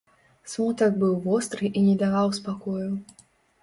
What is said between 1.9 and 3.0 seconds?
не даваў спакою.